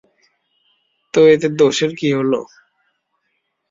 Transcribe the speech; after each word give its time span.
তো 1.13 1.19
এতে 1.33 1.47
দোষের 1.59 1.91
কী 1.99 2.07
হল? 2.17 2.31